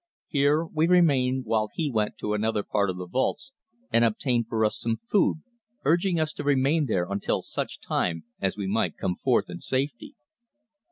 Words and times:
Here 0.29 0.65
we 0.65 0.87
remained 0.87 1.45
while 1.45 1.69
he 1.75 1.91
went 1.91 2.17
to 2.21 2.33
another 2.33 2.63
part 2.63 2.89
of 2.89 2.97
the 2.97 3.05
vaults 3.05 3.51
and 3.91 4.03
obtained 4.03 4.47
for 4.47 4.65
us 4.65 4.79
some 4.79 4.99
food, 5.11 5.43
urging 5.85 6.19
us 6.19 6.33
to 6.33 6.43
remain 6.43 6.87
there 6.87 7.05
until 7.07 7.43
such 7.43 7.79
time 7.79 8.23
as 8.39 8.57
we 8.57 8.65
might 8.65 8.97
come 8.97 9.15
forth 9.15 9.47
in 9.47 9.59
safety. 9.59 10.15